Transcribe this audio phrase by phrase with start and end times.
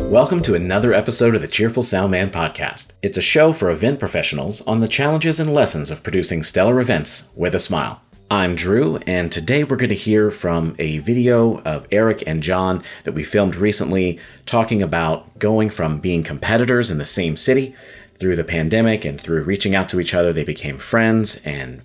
[0.00, 2.88] Welcome to another episode of the Cheerful Soundman podcast.
[3.00, 7.30] It's a show for event professionals on the challenges and lessons of producing stellar events
[7.34, 8.02] with a smile.
[8.30, 12.84] I'm Drew, and today we're going to hear from a video of Eric and John
[13.04, 17.74] that we filmed recently talking about going from being competitors in the same city
[18.18, 21.80] through the pandemic and through reaching out to each other, they became friends and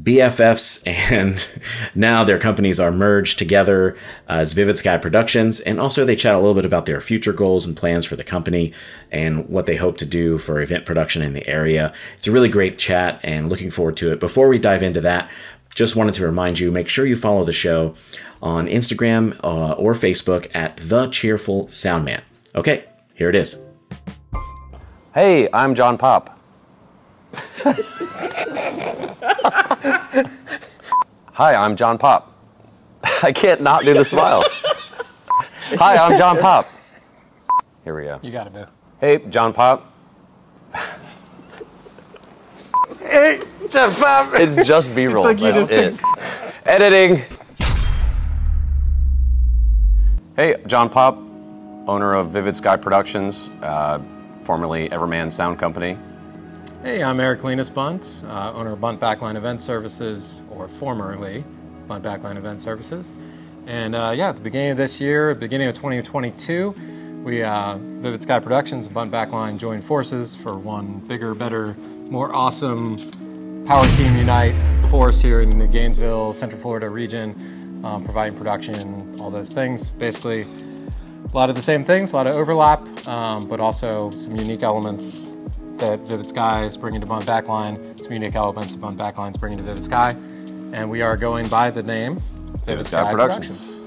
[0.00, 1.46] BFFs, and
[1.94, 3.96] now their companies are merged together
[4.28, 5.60] as Vivid Sky Productions.
[5.60, 8.24] And also, they chat a little bit about their future goals and plans for the
[8.24, 8.72] company
[9.10, 11.92] and what they hope to do for event production in the area.
[12.16, 14.20] It's a really great chat and looking forward to it.
[14.20, 15.30] Before we dive into that,
[15.74, 17.94] just wanted to remind you make sure you follow the show
[18.40, 22.22] on Instagram uh, or Facebook at The Cheerful Soundman.
[22.54, 23.60] Okay, here it is.
[25.14, 26.38] Hey, I'm John Pop.
[31.34, 32.32] Hi, I'm John Pop.
[33.02, 34.40] I can't not do the smile.
[35.70, 36.64] Hi, I'm John Pop.
[37.82, 38.20] Here we go.
[38.22, 38.66] You got it, boo.
[39.00, 39.92] Hey, John Pop.
[43.00, 44.34] Hey, John Pop.
[44.34, 45.26] It's just B-roll.
[45.26, 46.56] It's like you That's just it.
[46.66, 47.24] Editing.
[50.36, 51.16] Hey, John Pop,
[51.88, 54.00] owner of Vivid Sky Productions, uh,
[54.44, 55.98] formerly Everyman Sound Company.
[56.84, 61.42] Hey, I'm Eric Linus Bunt, uh, owner of Bunt Backline Event Services, or formerly
[61.88, 63.14] Bunt Backline Event Services.
[63.66, 68.20] And uh, yeah, at the beginning of this year, beginning of 2022, we, uh, Vivid
[68.20, 71.74] Sky Productions and Bunt Backline joined forces for one bigger, better,
[72.10, 72.98] more awesome
[73.64, 74.54] Power Team Unite
[74.90, 79.86] force here in the Gainesville, Central Florida region, um, providing production, all those things.
[79.86, 84.36] Basically, a lot of the same things, a lot of overlap, um, but also some
[84.36, 85.33] unique elements
[85.78, 89.36] that Vivid Sky is bringing to Bunt Backline, some unique elements that Bunt Backline is
[89.36, 90.10] bringing to Vivid Sky.
[90.72, 92.20] And we are going by the name
[92.64, 93.66] Vivid, Sky Sky, Productions.
[93.66, 93.84] Productions.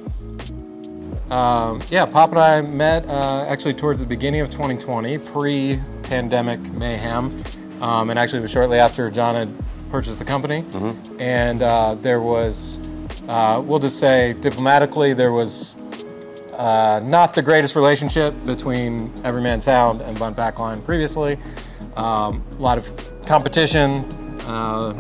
[1.32, 6.60] Um, yeah, Pop and I met uh, actually towards the beginning of 2020, pre pandemic
[6.60, 7.44] mayhem.
[7.82, 9.54] Um, and actually, it was shortly after John had
[9.92, 10.64] purchased the company.
[11.20, 12.80] And uh, there was,
[13.28, 15.78] uh, we'll just say diplomatically, there was
[16.54, 21.38] uh, not the greatest relationship between Everyman Sound and Bunt Backline previously.
[21.98, 24.06] Um, a lot of competition,
[24.48, 24.94] uh,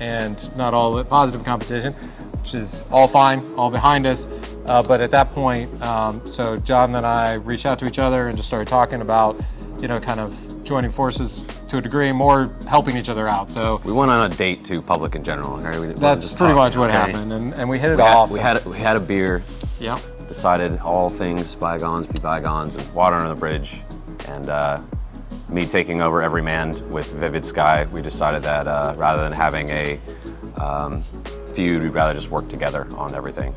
[0.00, 4.28] and not all positive competition, which is all fine, all behind us.
[4.66, 8.28] Uh, but at that point, um, so John and I reached out to each other
[8.28, 9.40] and just started talking about,
[9.78, 13.50] you know, kind of joining forces to a degree, more helping each other out.
[13.50, 15.56] So We went on a date to public in general.
[15.58, 15.78] Right?
[15.78, 16.98] We that's pretty talking, much what okay?
[17.12, 18.30] happened, and, and we hit it We had, off.
[18.30, 19.42] we had we had a beer.
[19.80, 19.98] yeah.
[20.28, 23.80] decided all things bygones be bygones and water under the bridge.
[24.26, 24.80] And uh,
[25.48, 30.00] me taking over Everyman with Vivid Sky, we decided that uh, rather than having a
[30.60, 31.02] um,
[31.54, 33.54] feud, we'd rather just work together on everything.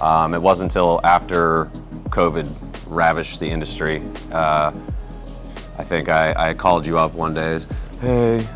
[0.00, 1.66] Um, it wasn't until after
[2.08, 2.48] COVID
[2.86, 4.02] ravished the industry,
[4.32, 4.72] uh,
[5.78, 7.60] I think I, I called you up one day.
[8.00, 8.46] Hey,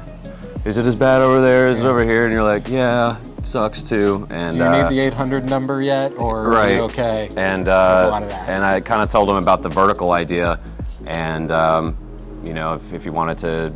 [0.64, 2.24] is it as bad over there as it over here?
[2.24, 4.26] And you're like, yeah, it sucks too.
[4.30, 6.74] And Do you uh, need the 800 number yet, or are right.
[6.74, 7.30] you okay?
[7.36, 8.48] And uh, lot of that.
[8.48, 10.60] and I kind of told him about the vertical idea,
[11.06, 11.96] and um,
[12.46, 13.72] you know, if, if he wanted to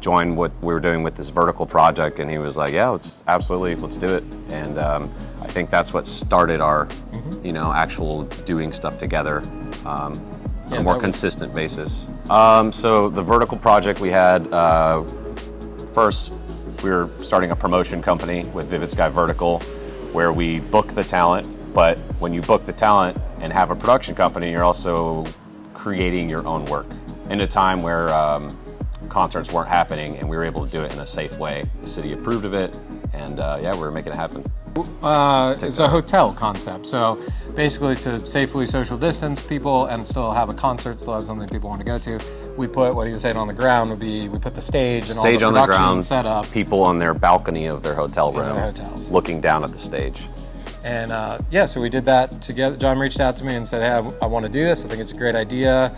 [0.00, 3.18] join what we were doing with this vertical project, and he was like, "Yeah, let's
[3.26, 7.46] absolutely, let's do it." And um, I think that's what started our, Mm-hmm.
[7.46, 9.38] you know, actual doing stuff together
[9.84, 10.12] um,
[10.66, 12.06] on a more was- consistent basis.
[12.30, 15.02] Um, so the vertical project we had uh,
[15.94, 16.32] first,
[16.84, 19.60] we were starting a promotion company with Vivid Sky Vertical,
[20.12, 21.48] where we book the talent.
[21.74, 25.24] But when you book the talent and have a production company, you're also
[25.74, 26.86] creating your own work
[27.30, 28.56] in a time where um,
[29.08, 31.68] concerts weren't happening, and we were able to do it in a safe way.
[31.82, 32.78] The city approved of it,
[33.12, 34.44] and uh, yeah, we were making it happen.
[35.02, 36.86] Uh, it's a hotel concept.
[36.86, 37.18] So
[37.56, 41.68] basically, to safely social distance people and still have a concert, still have something people
[41.68, 42.20] want to go to,
[42.56, 45.10] we put what he was saying on the ground would be we put the stage
[45.10, 46.48] and Stage all on the the production ground, set up.
[46.52, 49.08] people on their balcony of their hotel their room, hotels.
[49.08, 50.22] looking down at the stage.
[50.84, 52.76] And uh, yeah, so we did that together.
[52.76, 54.84] John reached out to me and said, "Hey, I, I want to do this.
[54.84, 55.92] I think it's a great idea.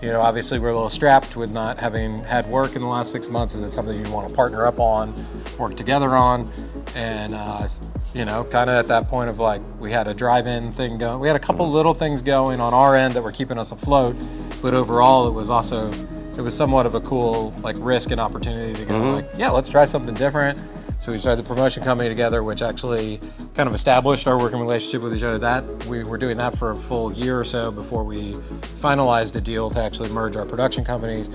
[0.00, 3.10] You know, obviously we're a little strapped with not having had work in the last
[3.10, 3.56] six months.
[3.56, 5.12] Is it something you want to partner up on,
[5.58, 6.50] work together on?"
[6.94, 7.66] And uh,
[8.14, 11.18] you know, kind of at that point of like, we had a drive-in thing going.
[11.18, 14.14] We had a couple little things going on our end that were keeping us afloat,
[14.62, 15.90] but overall, it was also
[16.36, 19.68] it was somewhat of a cool like risk and opportunity to go like, yeah, let's
[19.68, 20.62] try something different.
[21.00, 23.20] So we started the promotion company together, which actually
[23.54, 25.38] kind of established our working relationship with each other.
[25.38, 28.32] That we were doing that for a full year or so before we
[28.80, 31.30] finalized a deal to actually merge our production companies.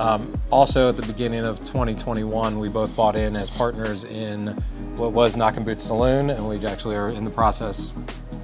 [0.00, 4.48] Um, also, at the beginning of 2021, we both bought in as partners in
[4.96, 7.92] what was Knock and Boot Saloon, and we actually are in the process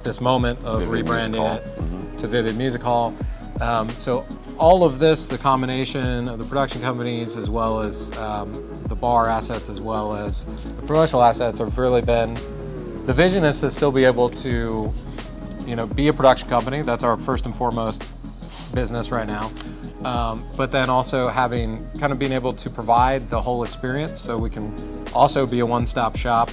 [0.03, 2.17] this moment of Vivid rebranding it Hall.
[2.17, 3.15] to Vivid Music Hall.
[3.59, 4.25] Um, so
[4.61, 8.53] all of this, the combination of the production companies as well as um,
[8.85, 12.35] the bar assets as well as the promotional assets have really been.
[13.07, 14.93] The vision is to still be able to,
[15.65, 16.83] you know, be a production company.
[16.83, 18.07] That's our first and foremost
[18.71, 19.51] business right now.
[20.03, 24.37] Um, but then also having kind of being able to provide the whole experience so
[24.37, 24.75] we can
[25.11, 26.51] also be a one stop shop.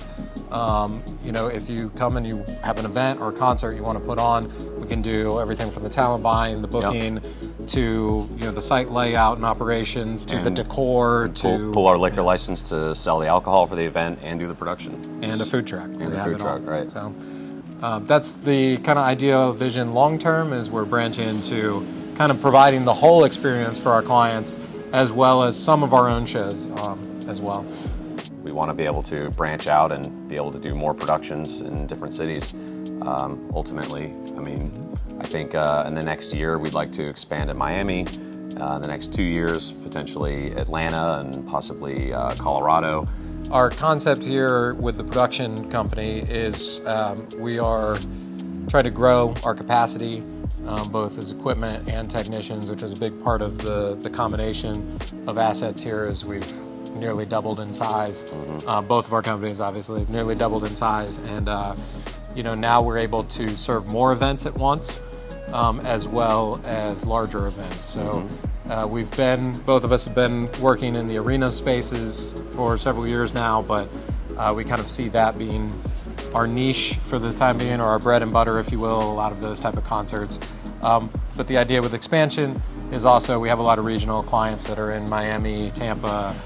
[0.51, 3.83] Um, you know, if you come and you have an event or a concert you
[3.83, 4.51] want to put on,
[4.81, 7.21] we can do everything from the talent buying, the booking,
[7.69, 11.87] to you know the site layout and operations, to the And decor, to Pull, pull
[11.87, 15.21] our liquor license to sell the alcohol for the event and do the production.
[15.23, 15.85] and a food truck.
[15.87, 16.91] And the food truck, right.
[16.91, 17.15] So
[17.83, 21.87] um, that's the kind of ideal vision long term is we're branching into
[22.17, 24.59] kind of providing the whole experience for our clients
[24.93, 27.65] as well as some of our own shows um, as well.
[28.43, 31.61] We want to be able to branch out and be able to do more productions
[31.61, 32.55] in different cities.
[33.03, 34.07] Um, ultimately,
[34.37, 38.07] I mean, I think uh, in the next year we'd like to expand in Miami.
[38.61, 43.07] Uh, in the next two years, potentially Atlanta and possibly uh, Colorado.
[43.53, 47.97] Our concept here with the production company is um, we are
[48.69, 50.25] trying to grow our capacity,
[50.67, 54.99] um, both as equipment and technicians, which is a big part of the, the combination
[55.27, 56.07] of assets here.
[56.07, 56.53] Is we've
[56.95, 58.27] nearly doubled in size.
[58.67, 61.77] Uh, both of our companies, obviously, have nearly doubled in size, and uh,
[62.35, 65.01] you know now we're able to serve more events at once,
[65.53, 67.85] um, as well as larger events.
[67.85, 68.29] So.
[68.69, 73.09] Uh, we've been, both of us have been working in the arena spaces for several
[73.09, 73.89] years now, but
[74.37, 75.73] uh, we kind of see that being
[76.35, 79.15] our niche for the time being, or our bread and butter, if you will, a
[79.15, 80.39] lot of those type of concerts.
[80.83, 82.61] Um, but the idea with expansion
[82.93, 86.37] is also we have a lot of regional clients that are in Miami, Tampa,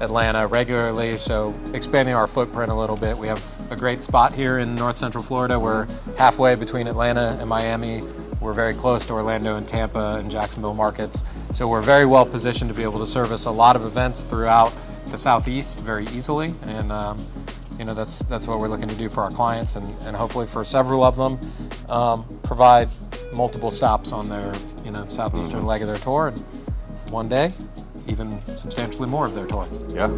[0.00, 3.16] Atlanta regularly, so expanding our footprint a little bit.
[3.16, 5.58] We have a great spot here in North Central Florida.
[5.58, 5.86] We're
[6.18, 8.02] halfway between Atlanta and Miami.
[8.44, 11.24] We're very close to Orlando and Tampa and Jacksonville markets.
[11.54, 14.70] So we're very well positioned to be able to service a lot of events throughout
[15.06, 16.54] the Southeast very easily.
[16.64, 17.24] And um,
[17.78, 20.46] you know that's that's what we're looking to do for our clients, and, and hopefully
[20.46, 21.40] for several of them,
[21.88, 22.90] um, provide
[23.32, 24.52] multiple stops on their
[24.84, 26.38] you know southeastern leg of their tour, and
[27.10, 27.54] one day,
[28.06, 29.66] even substantially more of their tour.
[29.88, 30.08] Yeah.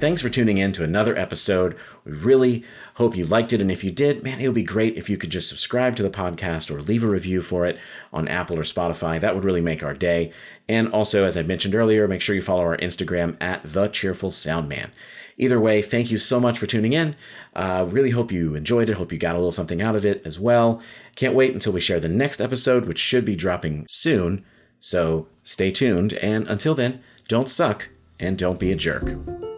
[0.00, 1.76] Thanks for tuning in to another episode.
[2.06, 2.64] We really
[2.94, 3.60] hope you liked it.
[3.60, 6.02] And if you did, man, it would be great if you could just subscribe to
[6.02, 7.78] the podcast or leave a review for it
[8.10, 9.20] on Apple or Spotify.
[9.20, 10.32] That would really make our day.
[10.66, 14.30] And also, as I mentioned earlier, make sure you follow our Instagram at The Cheerful
[14.30, 14.90] Sound Man.
[15.36, 17.14] Either way, thank you so much for tuning in.
[17.54, 18.96] Uh, really hope you enjoyed it.
[18.96, 20.80] Hope you got a little something out of it as well.
[21.14, 24.46] Can't wait until we share the next episode, which should be dropping soon.
[24.78, 26.14] So stay tuned.
[26.14, 29.49] And until then, don't suck and don't be a jerk.